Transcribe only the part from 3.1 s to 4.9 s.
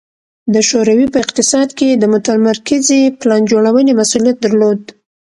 پلان جوړونې مسوولیت درلود